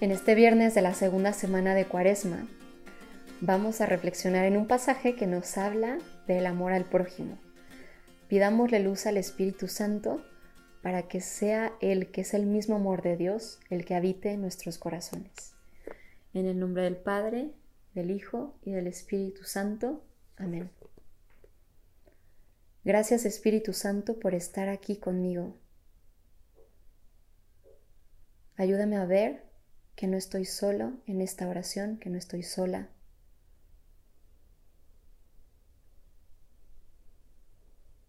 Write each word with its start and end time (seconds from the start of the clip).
En 0.00 0.12
este 0.12 0.34
viernes 0.34 0.74
de 0.74 0.80
la 0.80 0.94
segunda 0.94 1.34
semana 1.34 1.74
de 1.74 1.84
Cuaresma, 1.84 2.48
vamos 3.42 3.82
a 3.82 3.86
reflexionar 3.86 4.46
en 4.46 4.56
un 4.56 4.66
pasaje 4.66 5.14
que 5.14 5.26
nos 5.26 5.58
habla 5.58 5.98
del 6.26 6.46
amor 6.46 6.72
al 6.72 6.86
prójimo. 6.86 7.38
Pidámosle 8.26 8.80
luz 8.80 9.04
al 9.04 9.18
Espíritu 9.18 9.68
Santo 9.68 10.24
para 10.82 11.06
que 11.06 11.20
sea 11.20 11.74
Él, 11.82 12.10
que 12.10 12.22
es 12.22 12.32
el 12.32 12.46
mismo 12.46 12.76
amor 12.76 13.02
de 13.02 13.18
Dios, 13.18 13.60
el 13.68 13.84
que 13.84 13.94
habite 13.94 14.32
en 14.32 14.40
nuestros 14.40 14.78
corazones. 14.78 15.52
En 16.32 16.46
el 16.46 16.58
nombre 16.58 16.84
del 16.84 16.96
Padre, 16.96 17.50
del 17.94 18.10
Hijo 18.10 18.54
y 18.62 18.70
del 18.70 18.86
Espíritu 18.86 19.44
Santo. 19.44 20.02
Amén. 20.38 20.70
Gracias 22.84 23.26
Espíritu 23.26 23.74
Santo 23.74 24.18
por 24.18 24.34
estar 24.34 24.70
aquí 24.70 24.96
conmigo. 24.96 25.58
Ayúdame 28.56 28.96
a 28.96 29.04
ver 29.04 29.49
que 30.00 30.06
no 30.06 30.16
estoy 30.16 30.46
solo 30.46 30.94
en 31.06 31.20
esta 31.20 31.46
oración, 31.46 31.98
que 31.98 32.08
no 32.08 32.16
estoy 32.16 32.42
sola. 32.42 32.88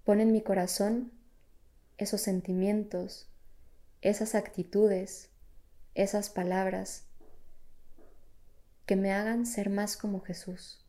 Pon 0.06 0.22
en 0.22 0.32
mi 0.32 0.42
corazón 0.42 1.12
esos 1.98 2.22
sentimientos, 2.22 3.28
esas 4.00 4.36
actitudes, 4.36 5.32
esas 5.94 6.30
palabras 6.30 7.08
que 8.86 8.96
me 8.96 9.12
hagan 9.12 9.46
ser 9.46 9.70
más 9.70 9.98
como 9.98 10.22
Jesús. 10.22 10.86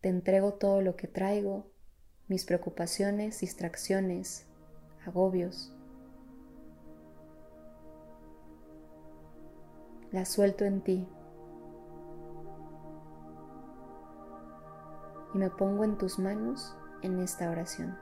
Te 0.00 0.10
entrego 0.10 0.54
todo 0.54 0.80
lo 0.80 0.94
que 0.94 1.08
traigo, 1.08 1.72
mis 2.28 2.44
preocupaciones, 2.44 3.40
distracciones, 3.40 4.46
agobios. 5.04 5.72
Las 10.14 10.28
suelto 10.28 10.64
en 10.64 10.80
ti 10.80 11.08
y 15.34 15.38
me 15.38 15.50
pongo 15.50 15.82
en 15.82 15.98
tus 15.98 16.20
manos 16.20 16.76
en 17.02 17.18
esta 17.18 17.50
oración. 17.50 17.98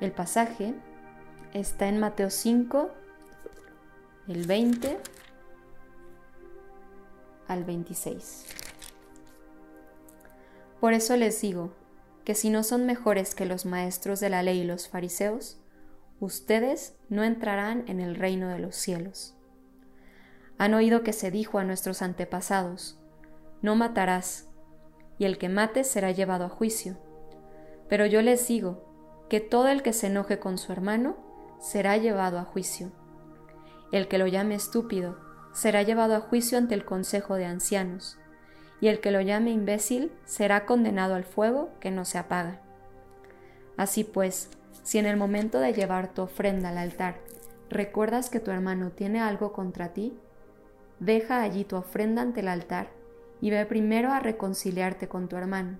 El 0.00 0.12
pasaje 0.12 0.72
está 1.52 1.88
en 1.88 1.98
Mateo 1.98 2.30
5, 2.30 2.90
el 4.28 4.46
20 4.46 5.00
al 7.48 7.64
26. 7.64 8.46
Por 10.78 10.92
eso 10.92 11.16
les 11.16 11.40
digo 11.40 11.72
que 12.24 12.36
si 12.36 12.50
no 12.50 12.62
son 12.62 12.86
mejores 12.86 13.34
que 13.34 13.46
los 13.46 13.66
maestros 13.66 14.20
de 14.20 14.30
la 14.30 14.44
ley 14.44 14.60
y 14.60 14.64
los 14.64 14.88
fariseos, 14.88 15.58
ustedes 16.20 16.96
no 17.08 17.24
entrarán 17.24 17.84
en 17.86 18.00
el 18.00 18.14
reino 18.14 18.48
de 18.48 18.58
los 18.58 18.76
cielos. 18.76 19.36
Han 20.58 20.74
oído 20.74 21.02
que 21.02 21.12
se 21.12 21.30
dijo 21.30 21.58
a 21.58 21.64
nuestros 21.64 22.02
antepasados, 22.02 22.98
no 23.62 23.76
matarás, 23.76 24.48
y 25.18 25.24
el 25.24 25.38
que 25.38 25.48
mate 25.48 25.84
será 25.84 26.10
llevado 26.10 26.44
a 26.44 26.48
juicio. 26.48 26.96
Pero 27.88 28.06
yo 28.06 28.22
les 28.22 28.46
digo 28.46 29.26
que 29.28 29.40
todo 29.40 29.68
el 29.68 29.82
que 29.82 29.92
se 29.92 30.08
enoje 30.08 30.38
con 30.38 30.58
su 30.58 30.72
hermano 30.72 31.16
será 31.60 31.96
llevado 31.96 32.38
a 32.38 32.44
juicio. 32.44 32.92
El 33.92 34.08
que 34.08 34.18
lo 34.18 34.26
llame 34.26 34.54
estúpido 34.54 35.18
será 35.52 35.82
llevado 35.82 36.14
a 36.14 36.20
juicio 36.20 36.58
ante 36.58 36.74
el 36.74 36.84
consejo 36.84 37.34
de 37.34 37.46
ancianos 37.46 38.18
y 38.80 38.88
el 38.88 39.00
que 39.00 39.10
lo 39.10 39.20
llame 39.20 39.50
imbécil 39.50 40.12
será 40.24 40.66
condenado 40.66 41.14
al 41.14 41.24
fuego 41.24 41.70
que 41.80 41.90
no 41.90 42.04
se 42.04 42.18
apaga. 42.18 42.60
Así 43.76 44.04
pues, 44.04 44.50
si 44.82 44.98
en 44.98 45.06
el 45.06 45.16
momento 45.16 45.60
de 45.60 45.72
llevar 45.72 46.14
tu 46.14 46.22
ofrenda 46.22 46.70
al 46.70 46.78
altar 46.78 47.16
recuerdas 47.70 48.30
que 48.30 48.40
tu 48.40 48.50
hermano 48.50 48.90
tiene 48.90 49.20
algo 49.20 49.52
contra 49.52 49.92
ti, 49.92 50.18
deja 51.00 51.42
allí 51.42 51.64
tu 51.64 51.76
ofrenda 51.76 52.22
ante 52.22 52.40
el 52.40 52.48
altar 52.48 52.88
y 53.40 53.50
ve 53.50 53.64
primero 53.66 54.10
a 54.10 54.20
reconciliarte 54.20 55.08
con 55.08 55.28
tu 55.28 55.36
hermano. 55.36 55.78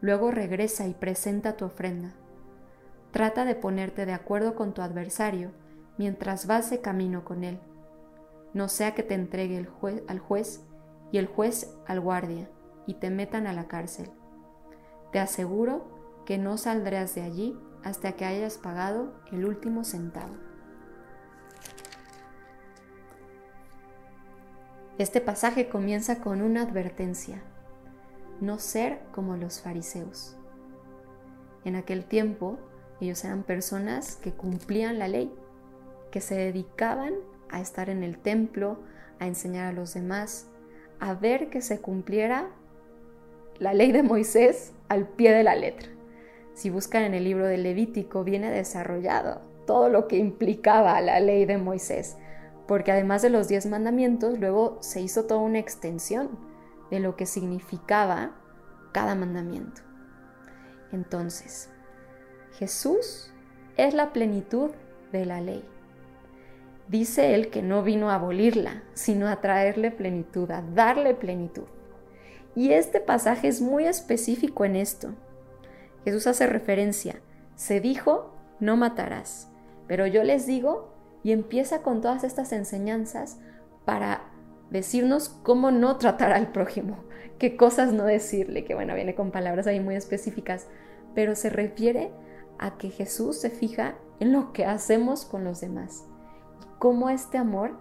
Luego 0.00 0.30
regresa 0.30 0.86
y 0.86 0.94
presenta 0.94 1.56
tu 1.56 1.64
ofrenda. 1.64 2.14
Trata 3.10 3.44
de 3.44 3.54
ponerte 3.54 4.06
de 4.06 4.12
acuerdo 4.12 4.54
con 4.54 4.74
tu 4.74 4.82
adversario 4.82 5.52
mientras 5.96 6.46
vas 6.46 6.70
de 6.70 6.80
camino 6.80 7.24
con 7.24 7.42
él. 7.42 7.58
No 8.54 8.68
sea 8.68 8.94
que 8.94 9.02
te 9.02 9.14
entregue 9.14 9.56
el 9.56 9.68
al 10.08 10.18
juez 10.18 10.64
y 11.10 11.18
el 11.18 11.26
juez 11.26 11.74
al 11.86 12.00
guardia 12.00 12.50
y 12.86 12.94
te 12.94 13.10
metan 13.10 13.46
a 13.46 13.52
la 13.52 13.66
cárcel. 13.66 14.10
Te 15.12 15.18
aseguro 15.18 15.88
que 16.26 16.38
no 16.38 16.58
saldrás 16.58 17.14
de 17.14 17.22
allí 17.22 17.58
hasta 17.84 18.12
que 18.12 18.24
hayas 18.24 18.58
pagado 18.58 19.12
el 19.32 19.44
último 19.44 19.84
centavo. 19.84 20.34
Este 24.98 25.20
pasaje 25.20 25.68
comienza 25.68 26.20
con 26.20 26.42
una 26.42 26.62
advertencia, 26.62 27.40
no 28.40 28.58
ser 28.58 29.00
como 29.12 29.36
los 29.36 29.60
fariseos. 29.60 30.36
En 31.64 31.76
aquel 31.76 32.04
tiempo 32.04 32.58
ellos 33.00 33.24
eran 33.24 33.44
personas 33.44 34.16
que 34.16 34.32
cumplían 34.32 34.98
la 34.98 35.06
ley, 35.06 35.32
que 36.10 36.20
se 36.20 36.34
dedicaban 36.34 37.14
a 37.48 37.60
estar 37.60 37.90
en 37.90 38.02
el 38.02 38.18
templo, 38.18 38.80
a 39.20 39.26
enseñar 39.26 39.66
a 39.66 39.72
los 39.72 39.94
demás, 39.94 40.48
a 40.98 41.14
ver 41.14 41.48
que 41.48 41.60
se 41.60 41.80
cumpliera 41.80 42.48
la 43.58 43.74
ley 43.74 43.92
de 43.92 44.02
Moisés 44.02 44.72
al 44.88 45.06
pie 45.06 45.32
de 45.32 45.44
la 45.44 45.54
letra. 45.54 45.97
Si 46.58 46.70
buscan 46.70 47.04
en 47.04 47.14
el 47.14 47.22
libro 47.22 47.46
de 47.46 47.56
Levítico, 47.56 48.24
viene 48.24 48.50
desarrollado 48.50 49.42
todo 49.64 49.88
lo 49.88 50.08
que 50.08 50.16
implicaba 50.16 51.00
la 51.00 51.20
ley 51.20 51.44
de 51.44 51.56
Moisés, 51.56 52.16
porque 52.66 52.90
además 52.90 53.22
de 53.22 53.30
los 53.30 53.46
diez 53.46 53.66
mandamientos, 53.66 54.40
luego 54.40 54.76
se 54.80 55.00
hizo 55.00 55.26
toda 55.26 55.38
una 55.38 55.60
extensión 55.60 56.30
de 56.90 56.98
lo 56.98 57.14
que 57.14 57.26
significaba 57.26 58.32
cada 58.90 59.14
mandamiento. 59.14 59.82
Entonces, 60.90 61.70
Jesús 62.54 63.32
es 63.76 63.94
la 63.94 64.12
plenitud 64.12 64.72
de 65.12 65.26
la 65.26 65.40
ley. 65.40 65.64
Dice 66.88 67.36
él 67.36 67.50
que 67.50 67.62
no 67.62 67.84
vino 67.84 68.10
a 68.10 68.16
abolirla, 68.16 68.82
sino 68.94 69.28
a 69.28 69.40
traerle 69.40 69.92
plenitud, 69.92 70.50
a 70.50 70.62
darle 70.74 71.14
plenitud. 71.14 71.66
Y 72.56 72.72
este 72.72 73.00
pasaje 73.00 73.46
es 73.46 73.60
muy 73.60 73.84
específico 73.84 74.64
en 74.64 74.74
esto. 74.74 75.14
Jesús 76.04 76.26
hace 76.26 76.46
referencia, 76.46 77.20
se 77.54 77.80
dijo, 77.80 78.34
no 78.60 78.76
matarás, 78.76 79.50
pero 79.86 80.06
yo 80.06 80.22
les 80.24 80.46
digo, 80.46 80.94
y 81.22 81.32
empieza 81.32 81.82
con 81.82 82.00
todas 82.00 82.24
estas 82.24 82.52
enseñanzas 82.52 83.38
para 83.84 84.22
decirnos 84.70 85.28
cómo 85.28 85.70
no 85.70 85.96
tratar 85.96 86.32
al 86.32 86.52
prójimo, 86.52 87.04
qué 87.38 87.56
cosas 87.56 87.92
no 87.92 88.04
decirle, 88.04 88.64
que 88.64 88.74
bueno, 88.74 88.94
viene 88.94 89.14
con 89.14 89.30
palabras 89.30 89.66
ahí 89.66 89.80
muy 89.80 89.96
específicas, 89.96 90.66
pero 91.14 91.34
se 91.34 91.50
refiere 91.50 92.10
a 92.58 92.76
que 92.76 92.90
Jesús 92.90 93.38
se 93.40 93.50
fija 93.50 93.96
en 94.20 94.32
lo 94.32 94.52
que 94.52 94.64
hacemos 94.64 95.24
con 95.24 95.44
los 95.44 95.60
demás 95.60 96.04
cómo 96.78 97.10
este 97.10 97.38
amor 97.38 97.72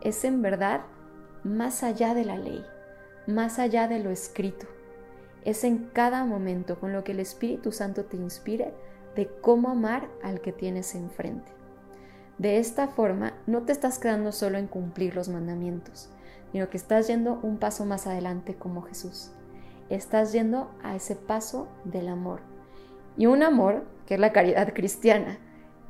es 0.00 0.24
en 0.24 0.42
verdad 0.42 0.82
más 1.44 1.82
allá 1.82 2.14
de 2.14 2.24
la 2.24 2.36
ley, 2.36 2.64
más 3.26 3.58
allá 3.58 3.88
de 3.88 4.00
lo 4.00 4.10
escrito. 4.10 4.66
Es 5.44 5.64
en 5.64 5.90
cada 5.92 6.24
momento 6.24 6.78
con 6.78 6.92
lo 6.92 7.04
que 7.04 7.12
el 7.12 7.20
Espíritu 7.20 7.72
Santo 7.72 8.04
te 8.04 8.16
inspire 8.16 8.74
de 9.16 9.28
cómo 9.40 9.70
amar 9.70 10.08
al 10.22 10.40
que 10.40 10.52
tienes 10.52 10.94
enfrente. 10.94 11.52
De 12.38 12.58
esta 12.58 12.88
forma, 12.88 13.34
no 13.46 13.62
te 13.62 13.72
estás 13.72 13.98
quedando 13.98 14.32
solo 14.32 14.58
en 14.58 14.66
cumplir 14.66 15.14
los 15.14 15.28
mandamientos, 15.28 16.10
sino 16.52 16.70
que 16.70 16.76
estás 16.76 17.06
yendo 17.06 17.38
un 17.42 17.58
paso 17.58 17.84
más 17.84 18.06
adelante 18.06 18.54
como 18.54 18.82
Jesús. 18.82 19.30
Estás 19.88 20.32
yendo 20.32 20.70
a 20.82 20.96
ese 20.96 21.16
paso 21.16 21.68
del 21.84 22.08
amor. 22.08 22.40
Y 23.16 23.26
un 23.26 23.42
amor 23.42 23.84
que 24.06 24.14
es 24.14 24.20
la 24.20 24.32
caridad 24.32 24.72
cristiana, 24.74 25.38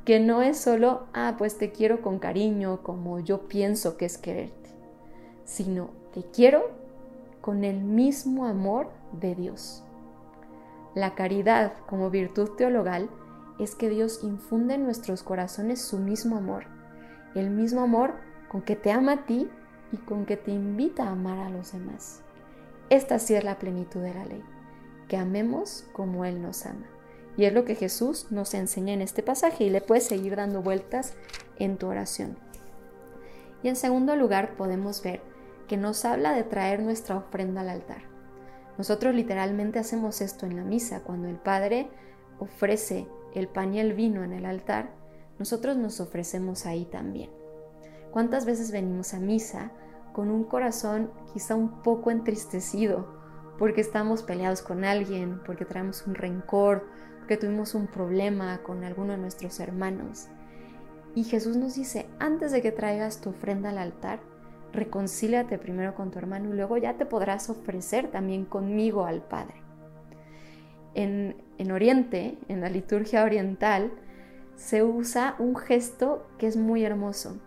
que 0.05 0.19
no 0.19 0.41
es 0.41 0.57
solo, 0.57 1.07
ah, 1.13 1.35
pues 1.37 1.57
te 1.57 1.71
quiero 1.71 2.01
con 2.01 2.19
cariño, 2.19 2.81
como 2.83 3.19
yo 3.19 3.47
pienso 3.47 3.97
que 3.97 4.05
es 4.05 4.17
quererte, 4.17 4.69
sino 5.45 5.91
te 6.13 6.23
quiero 6.23 6.71
con 7.39 7.63
el 7.63 7.81
mismo 7.81 8.45
amor 8.45 8.89
de 9.13 9.35
Dios. 9.35 9.83
La 10.93 11.15
caridad 11.15 11.73
como 11.87 12.09
virtud 12.09 12.49
teologal 12.57 13.09
es 13.59 13.75
que 13.75 13.89
Dios 13.89 14.23
infunde 14.23 14.73
en 14.73 14.83
nuestros 14.83 15.23
corazones 15.23 15.81
su 15.81 15.99
mismo 15.99 16.37
amor, 16.37 16.65
el 17.35 17.49
mismo 17.49 17.81
amor 17.81 18.15
con 18.49 18.61
que 18.61 18.75
te 18.75 18.91
ama 18.91 19.13
a 19.13 19.25
ti 19.25 19.49
y 19.91 19.97
con 19.97 20.25
que 20.25 20.35
te 20.35 20.51
invita 20.51 21.03
a 21.03 21.11
amar 21.11 21.39
a 21.39 21.49
los 21.49 21.71
demás. 21.71 22.21
Esta 22.89 23.19
sí 23.19 23.35
es 23.35 23.43
la 23.43 23.57
plenitud 23.57 24.01
de 24.01 24.13
la 24.13 24.25
ley, 24.25 24.43
que 25.07 25.15
amemos 25.15 25.85
como 25.93 26.25
Él 26.25 26.41
nos 26.41 26.65
ama. 26.65 26.87
Y 27.37 27.45
es 27.45 27.53
lo 27.53 27.63
que 27.63 27.75
Jesús 27.75 28.27
nos 28.29 28.53
enseña 28.53 28.93
en 28.93 29.01
este 29.01 29.23
pasaje 29.23 29.63
y 29.63 29.69
le 29.69 29.79
puedes 29.79 30.05
seguir 30.05 30.35
dando 30.35 30.61
vueltas 30.61 31.13
en 31.57 31.77
tu 31.77 31.87
oración. 31.87 32.37
Y 33.63 33.69
en 33.69 33.77
segundo 33.77 34.17
lugar 34.17 34.57
podemos 34.57 35.01
ver 35.01 35.21
que 35.69 35.77
nos 35.77 36.03
habla 36.03 36.33
de 36.33 36.43
traer 36.43 36.81
nuestra 36.81 37.15
ofrenda 37.15 37.61
al 37.61 37.69
altar. 37.69 38.10
Nosotros 38.81 39.13
literalmente 39.13 39.77
hacemos 39.77 40.21
esto 40.21 40.47
en 40.47 40.55
la 40.55 40.63
misa, 40.63 41.03
cuando 41.03 41.27
el 41.27 41.35
Padre 41.35 41.91
ofrece 42.39 43.07
el 43.35 43.47
pan 43.47 43.75
y 43.75 43.79
el 43.79 43.93
vino 43.93 44.23
en 44.23 44.33
el 44.33 44.43
altar, 44.43 44.89
nosotros 45.37 45.77
nos 45.77 45.99
ofrecemos 45.99 46.65
ahí 46.65 46.85
también. 46.85 47.29
¿Cuántas 48.09 48.43
veces 48.43 48.71
venimos 48.71 49.13
a 49.13 49.19
misa 49.19 49.71
con 50.13 50.31
un 50.31 50.45
corazón 50.45 51.11
quizá 51.31 51.53
un 51.53 51.83
poco 51.83 52.09
entristecido 52.09 53.05
porque 53.59 53.81
estamos 53.81 54.23
peleados 54.23 54.63
con 54.63 54.83
alguien, 54.83 55.43
porque 55.45 55.63
traemos 55.63 56.07
un 56.07 56.15
rencor, 56.15 56.87
porque 57.19 57.37
tuvimos 57.37 57.75
un 57.75 57.85
problema 57.85 58.63
con 58.63 58.83
alguno 58.83 59.11
de 59.11 59.19
nuestros 59.19 59.59
hermanos? 59.59 60.25
Y 61.13 61.25
Jesús 61.25 61.55
nos 61.55 61.75
dice, 61.75 62.09
antes 62.17 62.51
de 62.51 62.63
que 62.63 62.71
traigas 62.71 63.21
tu 63.21 63.29
ofrenda 63.29 63.69
al 63.69 63.77
altar, 63.77 64.21
reconcíliate 64.73 65.57
primero 65.57 65.95
con 65.95 66.11
tu 66.11 66.19
hermano 66.19 66.49
y 66.49 66.57
luego 66.57 66.77
ya 66.77 66.93
te 66.97 67.05
podrás 67.05 67.49
ofrecer 67.49 68.09
también 68.09 68.45
conmigo 68.45 69.05
al 69.05 69.21
Padre. 69.21 69.55
En, 70.93 71.35
en 71.57 71.71
Oriente, 71.71 72.37
en 72.47 72.61
la 72.61 72.69
liturgia 72.69 73.23
oriental, 73.23 73.91
se 74.55 74.83
usa 74.83 75.35
un 75.39 75.55
gesto 75.55 76.27
que 76.37 76.47
es 76.47 76.57
muy 76.57 76.83
hermoso. 76.83 77.37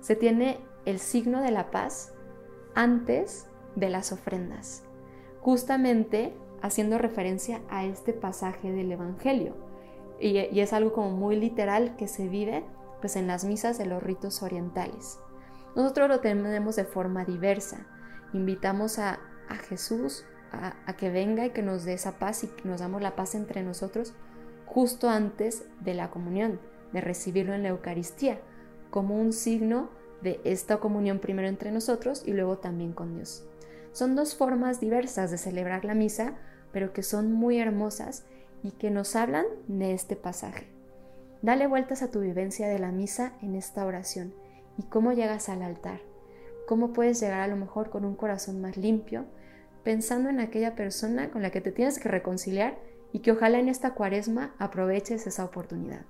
Se 0.00 0.16
tiene 0.16 0.58
el 0.84 0.98
signo 0.98 1.42
de 1.42 1.50
la 1.50 1.70
paz 1.70 2.12
antes 2.74 3.46
de 3.76 3.90
las 3.90 4.12
ofrendas, 4.12 4.84
justamente 5.40 6.34
haciendo 6.62 6.98
referencia 6.98 7.60
a 7.70 7.84
este 7.84 8.12
pasaje 8.12 8.70
del 8.70 8.92
Evangelio. 8.92 9.54
Y, 10.18 10.38
y 10.38 10.60
es 10.60 10.72
algo 10.72 10.92
como 10.92 11.10
muy 11.10 11.36
literal 11.36 11.96
que 11.96 12.06
se 12.06 12.28
vive 12.28 12.62
pues 13.00 13.16
en 13.16 13.26
las 13.26 13.44
misas 13.44 13.78
de 13.78 13.86
los 13.86 14.02
ritos 14.02 14.42
orientales. 14.42 15.18
Nosotros 15.76 16.08
lo 16.08 16.20
tenemos 16.20 16.76
de 16.76 16.84
forma 16.84 17.24
diversa. 17.24 17.86
Invitamos 18.32 18.98
a, 18.98 19.18
Jesús 19.68 20.24
a, 20.52 20.74
a, 20.86 20.96
que 20.96 21.10
venga 21.10 21.44
y 21.44 21.50
que 21.50 21.62
nos 21.62 21.84
dé 21.84 21.94
esa 21.94 22.18
paz 22.18 22.44
y 22.44 22.48
que 22.48 22.68
nos 22.68 22.80
damos 22.80 23.02
la 23.02 23.16
paz 23.16 23.34
entre 23.34 23.62
nosotros 23.62 24.14
justo 24.66 25.08
antes 25.08 25.64
de 25.80 25.94
la 25.94 26.10
comunión, 26.10 26.60
de 26.92 27.00
recibirlo 27.00 27.54
en 27.54 27.64
la 27.64 27.70
Eucaristía, 27.70 28.40
como 28.90 29.20
un 29.20 29.32
signo 29.32 29.90
de 30.22 30.40
esta 30.44 30.78
comunión 30.78 31.18
primero 31.18 31.48
entre 31.48 31.72
nosotros 31.72 32.22
y 32.24 32.32
luego 32.32 32.58
también 32.58 32.92
con 32.92 33.14
Dios. 33.14 33.44
Son 33.92 34.14
dos 34.14 34.36
formas 34.36 34.80
diversas 34.80 35.32
de 35.32 35.38
celebrar 35.38 35.84
la 35.84 35.94
misa, 35.94 36.34
pero 36.72 36.92
que 36.92 37.02
son 37.02 37.32
muy 37.32 37.58
hermosas 37.58 38.24
y 38.62 38.70
que 38.72 38.90
nos 38.90 39.16
hablan 39.16 39.46
de 39.66 39.92
este 39.92 40.14
pasaje. 40.14 40.68
Dale 41.42 41.66
vueltas 41.66 42.02
a 42.02 42.10
tu 42.10 42.20
vivencia 42.20 42.68
de 42.68 42.78
la 42.78 42.92
misa 42.92 43.32
en 43.42 43.56
esta 43.56 43.84
oración 43.84 44.34
y 44.80 44.82
cómo 44.84 45.12
llegas 45.12 45.50
al 45.50 45.60
altar. 45.60 46.00
Cómo 46.66 46.94
puedes 46.94 47.20
llegar 47.20 47.40
a 47.40 47.48
lo 47.48 47.56
mejor 47.56 47.90
con 47.90 48.06
un 48.06 48.16
corazón 48.16 48.62
más 48.62 48.78
limpio, 48.78 49.26
pensando 49.84 50.30
en 50.30 50.40
aquella 50.40 50.74
persona 50.74 51.30
con 51.30 51.42
la 51.42 51.50
que 51.50 51.60
te 51.60 51.70
tienes 51.70 51.98
que 51.98 52.08
reconciliar 52.08 52.78
y 53.12 53.18
que 53.18 53.32
ojalá 53.32 53.58
en 53.58 53.68
esta 53.68 53.92
cuaresma 53.92 54.54
aproveches 54.58 55.26
esa 55.26 55.44
oportunidad. 55.44 56.06